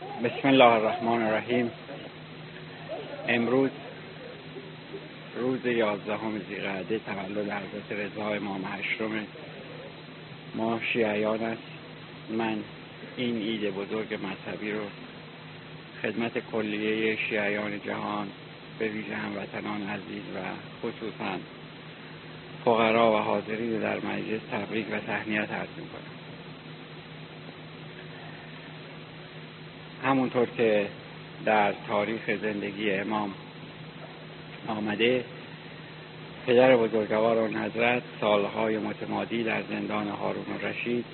[0.00, 1.70] بسم الله الرحمن الرحیم.
[3.28, 3.70] امروز
[5.40, 9.26] روز یازدهم زیقعده تولد حضرت رضا امام هشتم
[10.54, 11.62] ما شیعیان است.
[12.30, 12.58] من
[13.16, 14.80] این عید بزرگ مذهبی رو
[16.02, 18.28] خدمت کلیه شیعیان جهان
[18.78, 20.38] به ویژه هموطنان عزیز و
[20.82, 21.38] خصوصا
[22.64, 26.09] فقرا و حاضرین در مجلس تبریک و تهنیت عرض می‌کنم.
[30.10, 30.86] همونطور که
[31.44, 33.34] در تاریخ زندگی امام
[34.68, 35.24] آمده
[36.46, 41.04] پدر بزرگوار اون حضرت سالهای متمادی در زندان هارون و رشید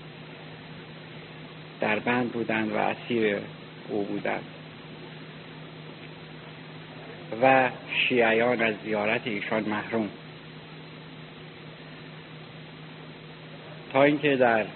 [1.80, 3.36] در بند بودند و اسیر
[3.88, 4.44] او بودند
[7.42, 7.70] و
[8.08, 10.08] شیعیان از زیارت ایشان محروم.
[13.92, 14.66] تا اینکه در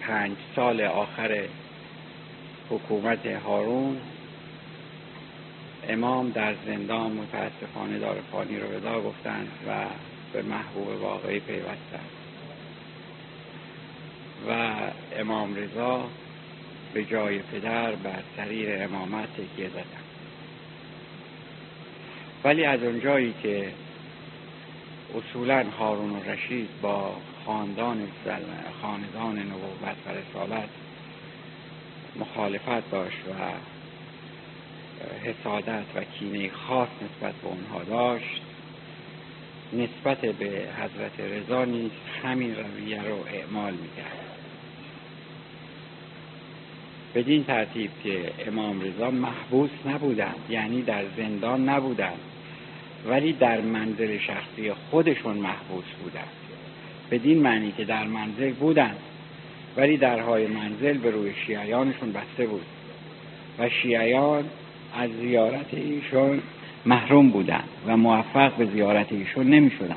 [0.00, 1.46] پنج سال آخر
[2.70, 4.00] حکومت هارون
[5.88, 9.84] امام در زندان متاسفانه دار فانی رو ودا گفتند و
[10.32, 12.10] به محبوب واقعی پیوستند.
[14.48, 14.72] و
[15.18, 16.04] امام رضا
[16.94, 20.06] به جای پدر بر سریر امامت تکیه زدند.
[22.44, 23.72] ولی از اونجایی که
[25.14, 28.08] اصولا هارون و رشید با خاندان
[28.82, 30.68] خاندان نبوت و رسالت
[32.20, 33.32] مخالفت داشت و
[35.28, 38.40] حسادت و کینه خاص نسبت به اونها داشت.
[39.72, 41.90] نسبت به حضرت رضا نیز
[42.22, 44.26] همین رویه رو اعمال می‌کرد.
[47.14, 52.20] بدین ترتیب که امام رضا محبوس نبودند یعنی در زندان نبودند
[53.06, 56.32] ولی در منزل شخصی خودشون محبوس بودند.
[57.10, 58.98] بدین معنی که در منزل بودند.
[59.76, 62.66] ولی درهای منزل به روی شیعیانشون بسته بود
[63.58, 64.44] و شیعیان
[64.98, 66.42] از زیارت ایشون
[66.86, 69.96] محروم بودند و موفق به زیارت ایشون نمی شدن.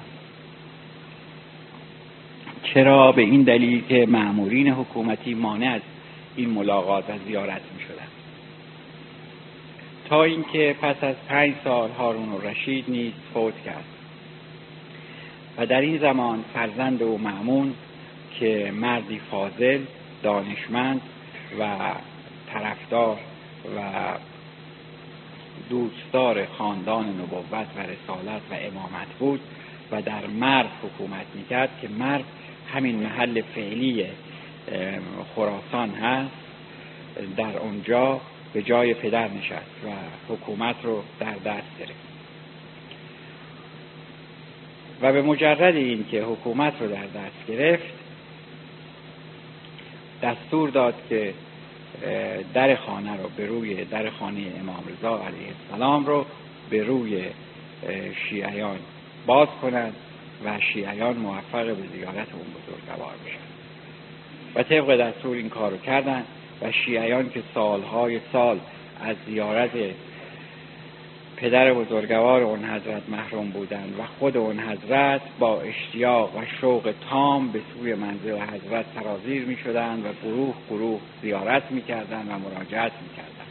[2.64, 5.82] چرا به این دلیل که معمورین حکومتی مانع از
[6.36, 8.08] این ملاقات و زیارت می شدن.
[10.10, 13.84] تا اینکه پس از پنج سال هارون و رشید نیز فوت کرد
[15.58, 17.74] و در این زمان فرزند او معمون
[18.40, 19.80] که مردی فاضل
[20.24, 21.02] دانشمند
[21.60, 21.78] و
[22.54, 23.18] طرفدار
[23.78, 23.82] و
[25.70, 29.40] دوستدار خاندان نبوت و رسالت و امامت بود
[29.92, 32.24] و در مرد حکومت می‌کرد که مرد
[32.74, 34.06] همین محل فعلی
[35.36, 36.32] خراسان هست.
[37.38, 38.22] در اونجا
[38.54, 39.90] به جای پدر نشست و
[40.34, 42.10] حکومت رو در دست گرفت.
[45.02, 47.99] و به مجرد اینکه حکومت رو در دست گرفت
[50.24, 51.34] دستور داد که
[52.54, 56.26] در خانه رو به روی در خانه امام رضا علیه السلام رو
[56.70, 57.24] به روی
[58.30, 58.80] شیعیان
[59.26, 59.96] باز کنند
[60.46, 63.50] و شیعیان موفق به زیارت اون بزرگوار بشن.
[64.56, 66.24] و طبق دستور این کار رو کردن
[66.62, 68.60] و شیعیان که سالهای سال
[69.02, 69.72] از زیارت
[71.42, 77.52] پدر بزرگوار اون حضرت محروم بودند و خود اون حضرت با اشتیاق و شوق تام
[77.52, 82.92] به سوی منزل حضرت سرازیر می شدند و گروه گروه زیارت می کردند و مراجعت
[83.02, 83.50] می کردند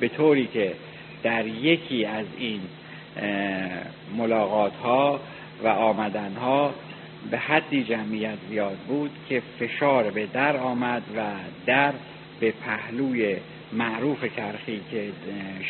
[0.00, 0.72] به طوری که
[1.22, 2.60] در یکی از این
[4.16, 5.20] ملاقات ها
[5.64, 6.74] و آمدن ها
[7.30, 11.22] به حدی جمعیت زیاد بود که فشار به در آمد و
[11.66, 11.92] در
[12.40, 13.36] به پهلوی
[13.72, 15.08] معروف کرخی که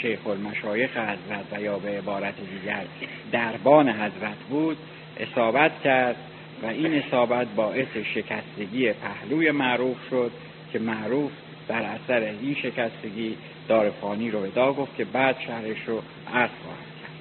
[0.03, 2.85] شیخ المشایخ حضرت و یا به عبارت دیگر
[3.33, 4.77] دربان حضرت بود
[5.21, 6.17] اصابت کرد
[6.63, 10.31] و این اصابت باعث شکستگی پهلوی معروف شد
[10.73, 11.31] که معروف
[11.69, 13.37] در اثر این شکستگی
[13.69, 16.03] دارفانی رو ودا گفت که بعد شهرش رو
[16.35, 17.13] عرض خواهد کرد.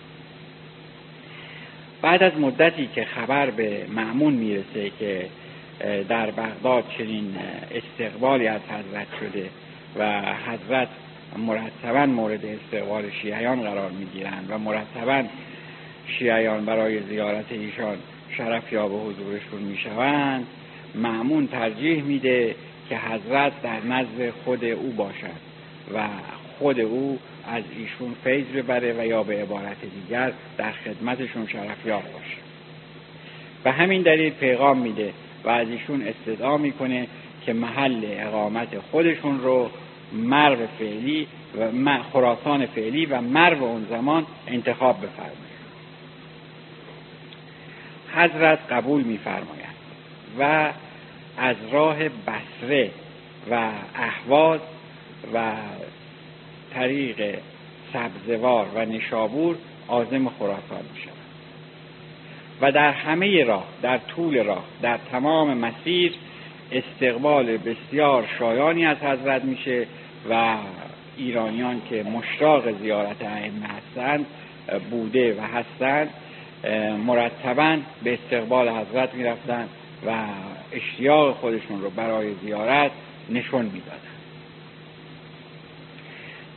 [2.01, 5.25] بعد از مدتی که خبر به معمون می‌رسه که
[6.09, 7.35] در بغداد چنین
[7.71, 9.49] استقبالی از حضرت شده
[9.99, 10.87] و حضرت
[11.37, 15.23] مرتبا مورد استقبال شیعیان قرار می‌گیرند و مرتبا
[16.07, 17.97] شیعیان برای زیارت ایشان
[18.37, 20.47] شرف یا به حضورشون می‌شوند
[20.95, 22.55] معمون ترجیح میده
[22.89, 25.47] که حضرت در نزد خود او باشد
[25.95, 26.07] و
[26.59, 32.37] خود او از ایشون فیض ببره و یا به عبارت دیگر در خدمتشون شرفیاب باشه.
[33.65, 35.13] و همین دلیل پیغام میده
[35.43, 37.07] و از ایشون استدعا می‌کنه
[37.45, 39.69] که محل اقامت خودشون رو
[40.13, 41.27] مرو فعلی
[41.59, 45.47] و خراسان فعلی و مرو اون زمان انتخاب بفرمایند
[48.15, 49.75] حضرت قبول میفرمایند
[50.39, 50.71] و
[51.37, 52.91] از راه بسره
[53.51, 54.59] و احواز
[55.33, 55.53] و
[56.73, 57.39] طریق
[57.93, 59.55] سبزوار و نشابور
[59.87, 61.13] آزم خراسان می شود
[62.61, 66.13] و در همه راه در طول راه در تمام مسیر
[66.71, 69.87] استقبال بسیار شایانی از حضرت میشه
[70.29, 70.55] و
[71.17, 74.25] ایرانیان که مشتاق زیارت ائمه هستند
[74.91, 76.09] بوده و هستند
[77.05, 79.69] مرتبا به استقبال حضرت می‌رفتند
[80.07, 80.11] و
[80.71, 82.91] اشتیاق خودشون رو برای زیارت
[83.29, 84.01] نشون می‌دادند.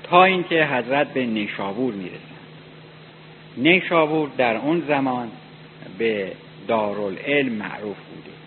[0.02, 2.20] تا اینکه حضرت به نیشابور می‌رسند.
[3.56, 5.30] نیشابور در اون زمان
[5.98, 6.32] به
[6.68, 8.39] دارالعلم معروف بوده.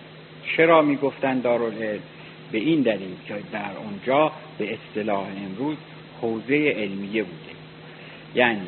[0.57, 1.99] چرا می‌گفتند دارالعلم؟
[2.51, 5.77] به این دلیل که در اونجا به اصطلاح امروز
[6.21, 7.53] حوزه علمیه بوده.
[8.35, 8.67] یعنی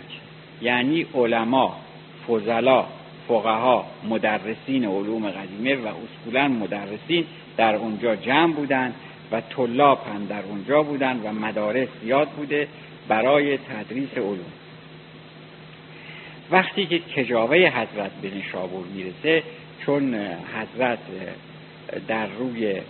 [0.62, 1.75] یعنی علما
[2.27, 2.86] فضلا
[3.27, 7.25] فقها مدرسین علوم قدیمه و اصولا مدرسین
[7.57, 8.94] در اونجا جمع بودند
[9.31, 12.68] و طلاب هم در اونجا بودند و مدارس زیاد بوده
[13.07, 14.51] برای تدریس علوم.
[16.51, 19.44] وقتی که کجاوه حضرت به نشابور می‌رسه
[19.86, 20.16] چون
[20.56, 21.00] حضرت
[22.07, 22.81] در روی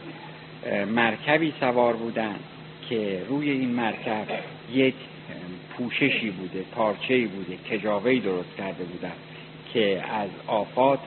[0.96, 2.40] مرکبی سوار بودند
[2.90, 4.28] که روی این مرکب
[4.74, 4.96] یک
[5.78, 9.18] پوششی بوده پارچه‌ای بوده کجاوهی درست کرده بودند
[9.74, 11.00] که از آفات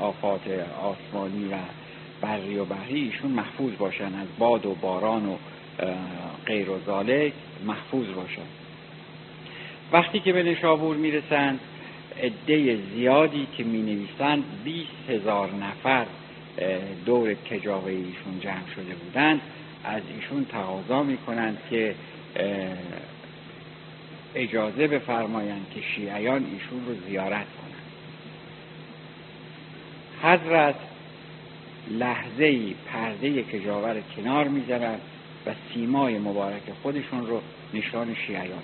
[0.00, 0.40] آفات
[0.82, 1.56] آسمانی و
[2.20, 5.36] بری و بحری محفوظ باشن از باد و باران و
[6.46, 7.32] غیر و ذالک
[7.66, 8.46] محفوظ باشن.
[9.92, 11.60] وقتی که به نشابور می‌رسند
[12.22, 16.06] عده زیادی که می نویسند 20 هزار نفر
[17.06, 19.40] دور کجاوه ایشون جمع شده بودند
[19.84, 21.94] از ایشون تقاضا می کنند که
[24.34, 27.74] اجازه بفرمایند که شیعیان ایشون رو زیارت کنند.
[30.22, 30.74] حضرت
[31.90, 35.00] لحظه پرده کجاوه رو کنار می‌ذارند
[35.46, 37.40] و سیمای مبارک خودشون رو
[37.74, 38.62] نشان شیعیان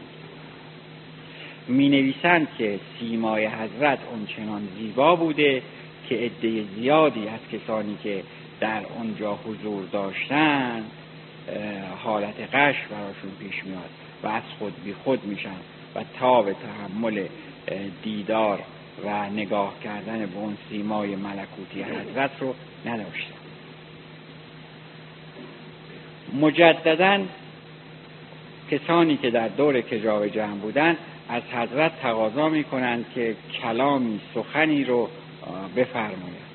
[1.68, 5.62] می نویسند که سیمای حضرت اونچنان زیبا بوده
[6.10, 8.22] که عده زیادی از کسانی که
[8.60, 10.90] در اونجا حضور داشتند
[12.04, 13.90] حالت قش براشون پیش میاد
[14.22, 15.56] و از خود بی خود میشن
[15.94, 17.26] و تا به تحمل
[18.02, 18.58] دیدار
[19.04, 22.54] و نگاه کردن به اون سیمای ملکوتی حضرت رو
[22.86, 23.34] نداشتن.
[26.40, 27.20] مجددا
[28.70, 30.96] کسانی که در دور کجاوه جمع بودند
[31.28, 35.08] از حضرت تقاضا می کنند که کلامی سخنی رو
[35.76, 36.50] بفرمایند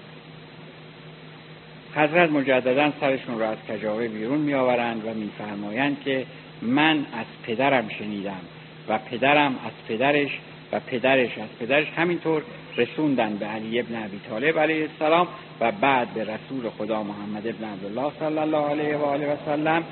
[1.95, 6.25] حضرت مجددا سرشون را از کجاوه بیرون می آورند و میفرمایند که
[6.61, 8.41] من از پدرم شنیدم
[8.89, 10.39] و پدرم از پدرش
[10.71, 11.87] و پدرش از پدرش.
[11.95, 12.41] همینطور
[12.77, 15.27] رسوندن به علی ابن ابی طالب علیه السلام
[15.61, 19.83] و بعد به رسول خدا محمد ابن عبدالله صلی الله علیه و آله و سلم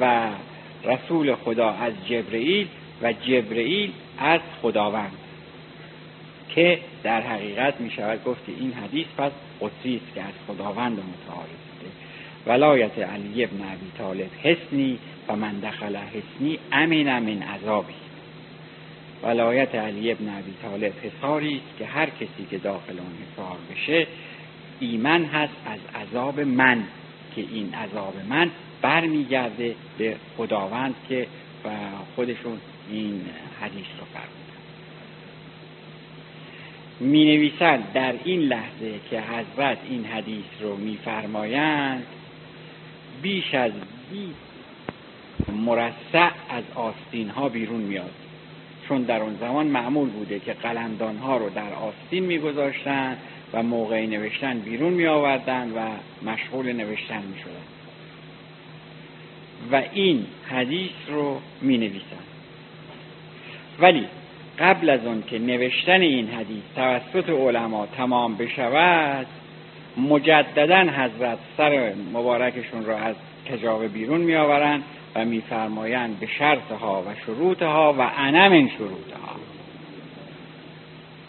[0.00, 0.28] و
[0.84, 2.68] رسول خدا از جبرئیل
[3.02, 5.21] و جبرئیل از خداوند.
[6.54, 11.46] که در حقیقت می شود گفت این حدیث پس قدسی است که از خداوند متعال
[12.46, 17.92] ولایت علی ابن ابی طالب حسنی و من دخل حسنی امین من عذابی.
[19.22, 24.06] ولایت علی ابن ابی طالب حصاری است که هر کسی که داخل اون حصار بشه
[24.80, 26.84] ایمن هست از عذاب من
[27.34, 28.50] که این عذاب من
[28.82, 31.26] برمیگرده به خداوند که
[32.16, 32.58] خودشون
[32.90, 33.24] این
[33.60, 34.41] حدیث رو فرمودن.
[37.00, 42.06] می نویسند در این لحظه که حضرت این حدیث رو میفرمایند
[43.22, 43.72] بیش از
[44.10, 44.52] بیست
[45.66, 48.10] مرسع از آستین ها بیرون میاد
[48.88, 53.18] چون در اون زمان معمول بوده که قلمدان ها رو در آستین میگذاشتند
[53.52, 55.80] و موقع نوشتن بیرون می آوردن و
[56.30, 57.66] مشغول نوشتن می شدن.
[59.72, 62.22] و این حدیث رو می نویسن.
[63.80, 64.06] ولی
[64.62, 69.26] قبل از آن که نوشتن این حدیث توسط علما تمام بشود
[69.96, 73.16] مجددا حضرت سر مبارکشون را از
[73.50, 74.82] کجاوه بیرون می آورند
[75.14, 79.36] و میفرمایند به شرطها و شروطها و انم شروطها.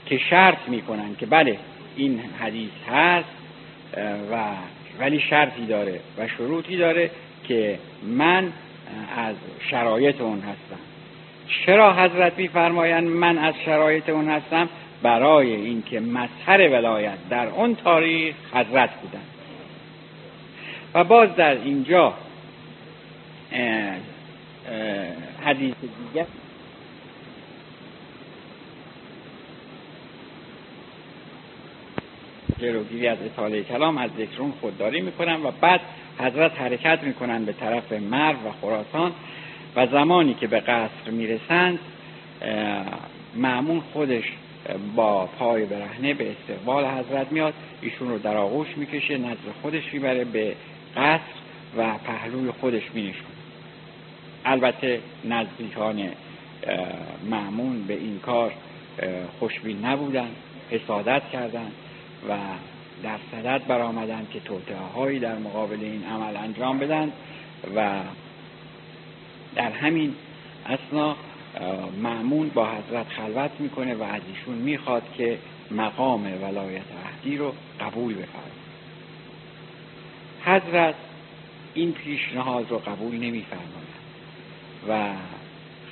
[0.06, 1.58] که شرط می‌کنند که بله
[1.96, 3.30] این حدیث هست
[4.32, 4.38] و
[5.00, 7.12] ولی شرطی داره و شروطی داره
[7.48, 8.54] که من
[9.18, 9.36] از
[9.70, 10.93] شرایط اون هستم.
[11.48, 14.70] چرا حضرت میفرمایند من از شرایط اون هستم؟
[15.04, 19.24] برای اینکه مظهر ولایت در اون تاریخ حضرت بودن
[20.94, 22.14] و باز در اینجا
[25.46, 26.26] حدیث دیگر
[32.60, 35.82] جلوگیری از اطاله کلام از ذکرون خودداری می‌کنن و بعد
[36.20, 39.12] حضرت حرکت می‌کنن به طرف مرو و خراسان.
[39.76, 41.80] و زمانی که به قصر می‌رسند
[43.36, 44.24] معمون خودش
[44.96, 47.54] با پای برهنه به استقبال حضرت میاد.
[47.82, 50.56] ایشون رو در آغوش می‌کشه نزد خودش می‌بره به
[50.98, 51.22] قصر
[51.78, 53.26] و پهلوی خودش مینشونه.
[54.46, 56.10] البته نزدیکان
[57.30, 58.54] معمون به این کار
[59.40, 60.30] خوشبین نبودن
[60.72, 61.72] حسادت کردند
[62.30, 62.38] و
[63.04, 67.12] در صدد برآمدند که توطعه هایی در مقابل این عمل انجام بدن
[67.76, 67.90] و
[69.56, 70.16] در همین
[70.66, 71.16] اسنا
[72.04, 75.38] معمون با حضرت خلوت می‌کنه و از ایشون می‌خواد که
[75.72, 78.64] مقام ولایت عهدی رو قبول بفرماید.
[80.46, 80.96] حضرت
[81.74, 83.94] این پیشنهاد رو قبول نمیفرماید
[84.90, 85.10] و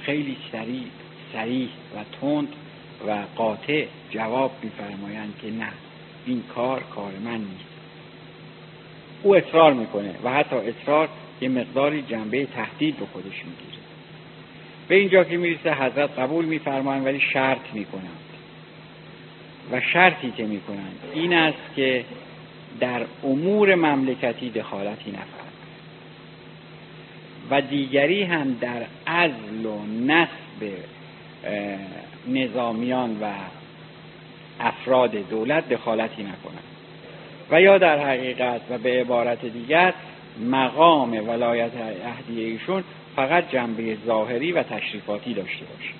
[0.01, 0.85] خیلی سریع
[1.33, 2.47] سریح و تند
[3.07, 5.71] و قاطع جواب میفرمایند که نه
[6.25, 7.71] این کار کار من نیست.
[9.23, 11.09] او اصرار می‌کنه و حتی اصرار
[11.41, 13.81] یه مقداری جنبه تهدید به خودش می‌گیره
[14.87, 18.17] به اینجا که می‌رسه حضرت قبول میفرمایند ولی شرط می‌کنند.
[19.71, 22.05] و شرطی که می‌کنند این است که
[22.79, 25.51] در امور مملکتی دخالتی نفرد
[27.49, 30.71] و دیگری هم در ازل و نصب
[32.27, 33.25] نظامیان و
[34.59, 36.63] افراد دولت دخالتی نکنند.
[37.51, 39.93] و یا در حقیقت و به عبارت دیگر
[40.39, 41.71] مقام ولایت
[42.05, 42.83] عهدی ایشون
[43.15, 45.93] فقط جنبه ظاهری و تشریفاتی داشته باشه.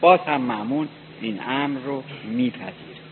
[0.00, 0.88] باز هم معمون
[1.20, 3.02] این امر رو میپذیره.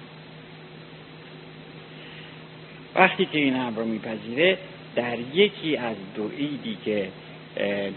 [2.95, 4.59] وقتی که این امر رو میپذیره
[4.95, 7.09] در یکی از دو عیدی که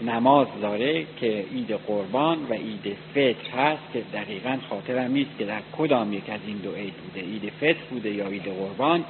[0.06, 5.60] نماز داره که عید قربان و عید فطر هست که دقیقا خاطرم نیست که در
[5.78, 9.04] کدام یک از این دو عید بوده عید فطر بوده یا عید قربان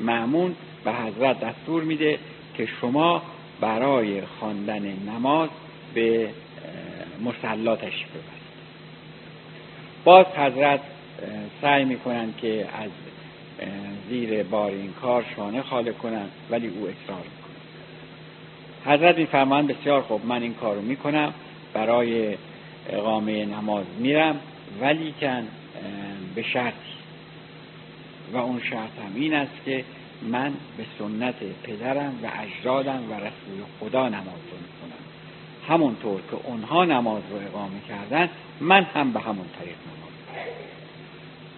[0.00, 2.18] معمون به حضرت دستور میده
[2.58, 3.22] که شما
[3.60, 5.48] برای خواندن نماز
[5.94, 6.30] به
[7.24, 8.48] مسلا تشریف ببرید.
[10.04, 10.80] باز حضرت
[11.62, 12.90] سعی می‌کنند که از
[14.10, 20.26] زیر بار این کار شانه خاله کنند ولی او اصرار می‌کنه حضرت میفرمایند بسیار خوب
[20.26, 21.34] من این کار رو می‌کنم
[21.74, 22.36] برای
[22.88, 24.40] اقامه نماز میرم
[24.80, 25.48] ولی کن
[26.34, 26.76] به شرطی.
[28.32, 29.84] و اون شرط هم این است که
[30.22, 34.98] من به سنت پدرم و اجدادم و رسول خدا نماز رو می‌کنم
[35.68, 38.28] همونطور که اونها نماز رو اقامه کردن
[38.60, 40.44] من هم به همون طریق نماز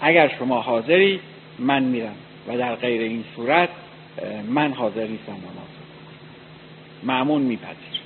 [0.01, 1.21] اگر شما حاضری
[1.59, 2.15] من میرم.
[2.49, 3.69] و در غیر این صورت
[4.49, 5.71] من حاضر نیستم نماز
[7.03, 8.01] معمون میپذیر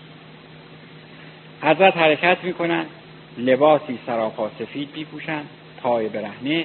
[1.62, 2.86] حضرت حرکت می‌کنن
[3.38, 5.42] لباسی سراپا سفید میپوشن
[5.82, 6.64] پای برهنه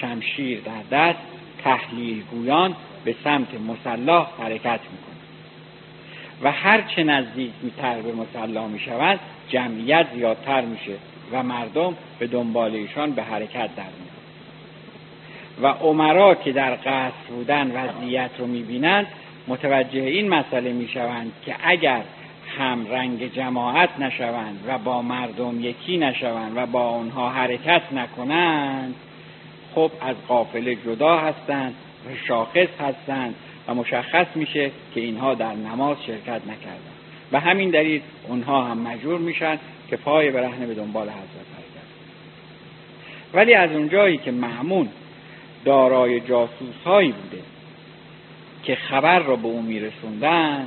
[0.00, 1.18] شمشیر در دست
[1.64, 5.14] تحلیل گویان به سمت مسلح حرکت می‌کنه.
[6.42, 10.94] و هرچه نزدیکتر به مسلح می‌شود جمعیت زیادتر میشه
[11.32, 14.14] و مردم به دنبال ایشان به حرکت در میاد
[15.62, 19.06] و عمرا که در قصر بودن وضعیت رو می‌بینند
[19.48, 22.02] متوجه این مسئله می‌شوند که اگر
[22.58, 28.94] هم رنگ جماعت نشوند و با مردم یکی نشوند و با آنها حرکت نکنند
[29.74, 31.74] خب از قافله جدا هستند
[32.28, 33.34] شاخص هستند
[33.68, 36.94] و مشخص میشه که اینها در نماز شرکت نکردند.
[37.32, 39.58] و همین دلیل اونها هم مجبور میشن
[39.90, 41.84] که پای برهنه به دنبال حضرت حرکت
[43.34, 44.88] ولی از اونجایی که معمون
[45.64, 47.42] دارای جاسوس هایی بوده
[48.62, 50.66] که خبر را به او میرسوندن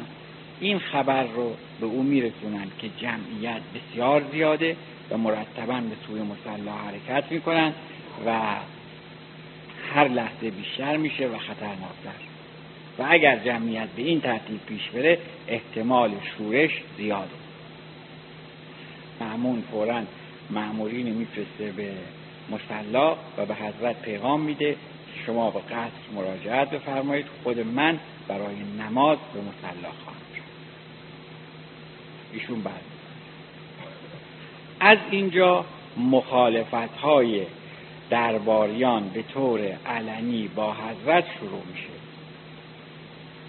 [0.60, 4.75] این خبر رو به او میرسونند که جمعیت بسیار زیاده
[5.12, 7.74] و مرتبا به سوی مسلح حرکت می‌کنند
[8.25, 8.39] و
[9.94, 12.27] هر لحظه بیشتر میشه و خطرناکتر.
[13.00, 17.29] و اگر جمعیت به این ترتیب پیش بره احتمال شورش زیاده
[19.22, 20.01] معمون فورا
[20.50, 21.91] معمولین میفرسته به
[22.50, 24.75] مسلا و به حضرت پیغام میده
[25.25, 30.17] شما به قصد مراجعت بفرمایید خود من برای نماز به مسلا خواهم
[32.34, 32.82] ایشون بعد.
[34.79, 35.65] از اینجا
[35.98, 37.46] مخالفت های
[38.09, 41.87] درباریان به طور علنی با حضرت شروع میشه.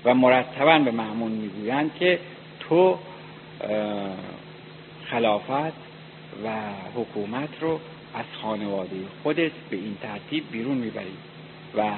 [0.04, 2.18] و مرتبا به معمون می‌گویند که
[2.60, 2.98] تو
[5.10, 5.72] خلافت
[6.44, 6.48] و
[6.94, 7.80] حکومت رو
[8.14, 11.16] از خانواده خودت به این ترتیب بیرون می‌بری
[11.76, 11.90] و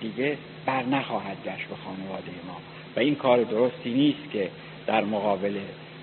[0.00, 2.56] دیگه بر نخواهد گشت به خانواده ما.
[2.96, 4.50] و این کار درستی نیست که
[4.86, 5.58] در مقابل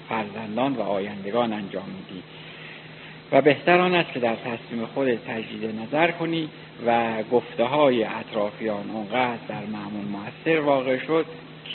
[0.10, 2.24] فرزندان و آیندگان انجام میدی.
[3.32, 6.50] و بهتر آن است که در تصمیم خود تجدید نظر کنی
[6.86, 11.26] و گفته های اطرافیان اونقدر در معمول موثر واقع شد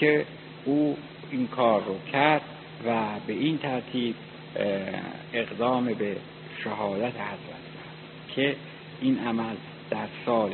[0.01, 0.25] که
[0.65, 0.97] او
[1.31, 2.43] این کار رو کرد
[2.87, 2.95] و
[3.27, 4.15] به این ترتیب
[5.33, 6.17] اقدام به
[6.65, 7.63] شهادت حضرت
[8.35, 8.57] که
[9.01, 9.55] این عمل
[9.91, 10.51] در سال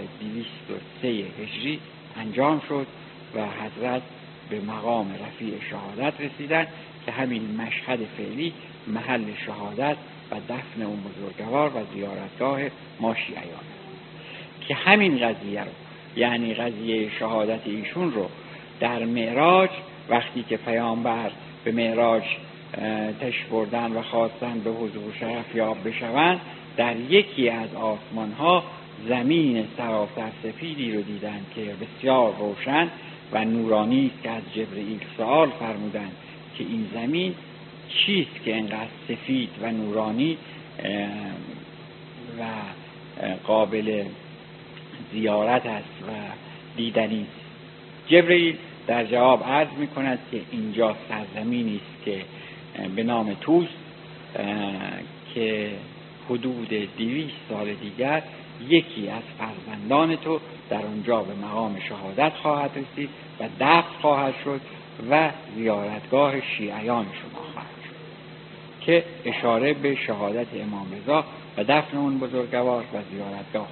[1.00, 1.80] 203 هجری
[2.16, 2.86] انجام شد
[3.34, 4.02] و حضرت
[4.50, 6.66] به مقام رفیع شهادت رسیدن
[7.06, 8.52] که همین مشهد فعلی
[8.86, 9.96] محل شهادت
[10.30, 12.60] و دفن اون بزرگوار و زیارتگاه
[13.00, 13.64] ما شیعیان.
[14.68, 15.70] که همین قضیه رو
[16.16, 18.28] یعنی قضیه شهادت ایشون رو
[18.80, 19.70] در معراج
[20.08, 21.30] وقتی که پیامبر
[21.64, 22.22] به معراج
[23.20, 26.40] تش بردن و خواستن به حضور شرف یاب بشوند
[26.76, 28.64] در یکی از آسمان ها
[29.08, 32.88] زمین سراسر سفیدی رو دیدند که بسیار روشن
[33.32, 36.12] و نورانی است که از جبرئیل سوال فرمودند
[36.58, 37.34] که این زمین
[37.88, 40.38] چیست که انقدر سفید و نورانی
[42.38, 42.44] و
[43.46, 44.04] قابل
[45.12, 46.12] زیارت است و
[46.76, 47.48] دیدنی است؟
[48.08, 52.20] جبرئیل در جواب عرض می کند که اینجا سرزمینی است که
[52.96, 53.68] به نام توس
[55.34, 55.70] که
[56.30, 56.68] حدود
[56.98, 58.22] دویست سال دیگر
[58.68, 60.40] یکی از فرزندان تو
[60.70, 64.60] در آنجا به مقام شهادت خواهد رسید و دفت خواهد شد
[65.10, 67.77] و زیارتگاه شیعیان شما خواهد
[68.80, 71.24] که اشاره به شهادت امام رضا
[71.56, 73.68] و دفن اون بزرگوار و زیارتگاه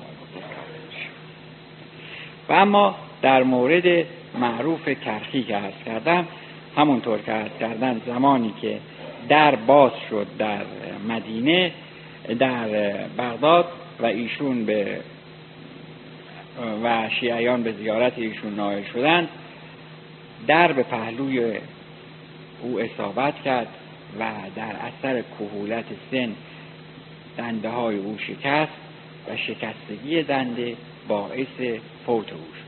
[2.49, 4.07] و اما در مورد
[4.39, 6.27] معروف کرخی که عرض کردم
[6.77, 8.79] همونطور که عرض کردن زمانی که
[9.29, 10.63] در باز شد در
[11.09, 11.73] مدینه
[12.39, 12.69] در
[13.19, 13.65] بغداد
[14.01, 15.01] و ایشون به
[16.85, 19.29] و شیعیان به زیارت ایشون نایل شدند
[20.47, 21.59] در به پهلوی
[22.63, 23.67] او اصابت کرد.
[24.21, 26.35] و در اثر کهولت سن
[27.39, 28.73] دنده های او شکست
[29.29, 30.77] و شکستگی دنده
[31.09, 32.67] باعث فوت او شد.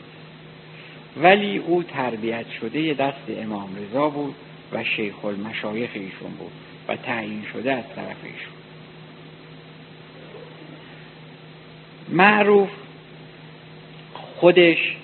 [1.22, 4.34] ولی او تربیت شده دست امام رضا بود
[4.72, 6.52] و شیخ المشایخ ایشون بود
[6.88, 8.58] و تعیین شده از طرف ایشون.
[12.08, 12.68] معروف
[14.14, 14.96] خودش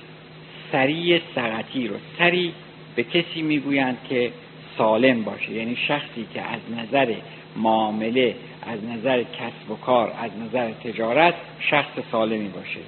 [0.73, 2.55] سریع سقطی رو سری
[2.97, 4.33] به کسی می‌گویند که
[4.79, 5.53] سالم باشه.
[5.53, 7.15] یعنی شخصی که از نظر
[7.57, 12.81] معامله از نظر کسب و کار از نظر تجارت شخص سالمی باشه.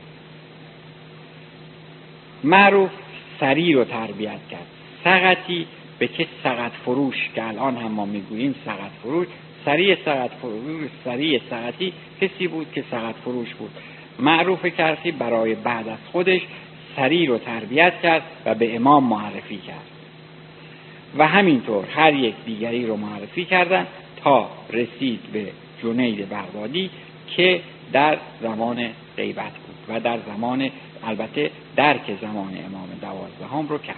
[2.44, 2.90] معروف
[3.40, 4.66] سری رو تربیت کرد.
[5.04, 5.66] سقطی
[5.98, 9.26] به که سقط فروش که الان هم ما می‌گوییم سقط فروش
[9.64, 13.70] سریع سقط فروش سریع سقطی کسی بود که سقط فروش بود.
[14.18, 16.40] معروف کرسی برای بعد از خودش
[16.96, 19.95] سری رو تربیت کرد و به امام معرفی کرد.
[21.18, 23.86] و همینطور هر یک دیگری رو معرفی کردن
[24.24, 25.46] تا رسید به
[25.82, 26.90] جنید بغدادی
[27.36, 27.60] که
[27.92, 30.70] در زمان غیبت بود و در زمان
[31.04, 33.96] البته درک زمان امام دوازدهم رو کرد.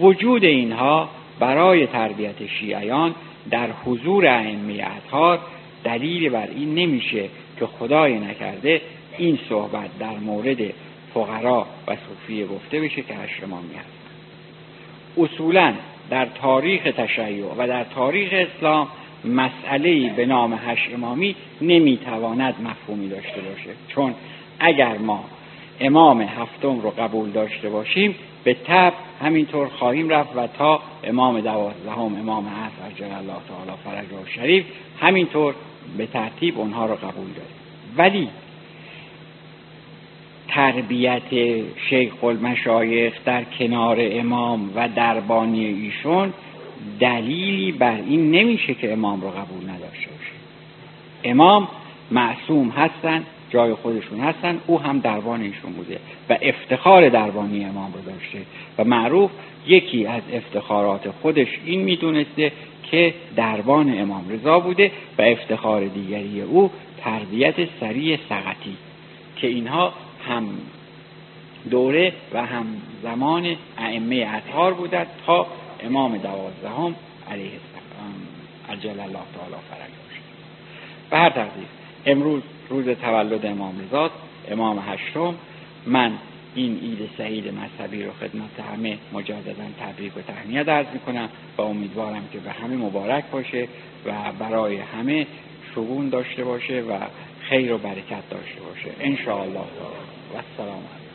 [0.00, 3.14] وجود اینها برای تربیت شیعیان
[3.50, 5.38] در حضور ائمه اطهار
[5.84, 8.80] دلیل بر این نمیشه که خدای نکرده
[9.18, 10.58] این صحبت در مورد
[11.14, 13.95] فقرا و صوفیه گفته بشه که امامی هستن
[15.18, 15.74] اصولا
[16.10, 18.88] در تاریخ تشیع و در تاریخ اسلام
[19.24, 23.70] مسئله به نام هشت امامی نمی‌تواند مفهومی داشته باشه.
[23.88, 24.14] چون
[24.60, 25.24] اگر ما
[25.80, 32.16] امام هفتم رو قبول داشته باشیم به تب همینطور خواهیم رفت و تا امام دوازدهم
[32.20, 34.64] امام عصر عجل الله تعالی فرجه شریف
[35.00, 35.54] همینطور
[35.98, 37.56] به ترتیب اونها رو قبول داریم.
[37.96, 38.28] ولی
[40.56, 41.22] تربیت
[41.90, 46.32] شیخ المشایخ در کنار امام و دربانی ایشون
[47.00, 50.32] دلیلی بر این نمیشه که امام رو قبول نداشته باشه.
[51.24, 51.68] امام
[52.10, 58.00] معصوم هستن جای خودشون هستن او هم دربان ایشون بوده و افتخار دربانی امام رو
[58.00, 58.38] داشته
[58.78, 59.30] و معروف
[59.66, 62.52] یکی از افتخارات خودش این می‌دونسته
[62.90, 68.76] که دربان امام رضا بوده و افتخار دیگری او تربیت سریع سقطی
[69.36, 69.92] که اینها
[70.28, 70.44] هم
[71.70, 72.66] دوره و هم
[73.02, 75.46] زمان ائمه اطهار بودند تا
[75.80, 76.94] امام دوازدهم
[77.30, 78.14] علیه السلام
[78.68, 80.20] عجل الله تعالی فرجش
[81.10, 81.66] به هر تقدیر
[82.06, 84.10] امروز روز تولد امام رضا
[84.50, 85.34] امام هشتم
[85.86, 86.12] من
[86.54, 92.28] این عید سعید مذهبی رو خدمت همه مجددا تبریک و تهنیت عرض می‌کنم و امیدوارم
[92.32, 93.68] که به همه مبارک باشه
[94.06, 95.26] و برای همه
[95.74, 96.98] شگون داشته باشه و
[97.48, 98.90] خیر و برکت داشته باشه.
[99.00, 99.16] ان
[100.30, 101.05] و السلام علیکم.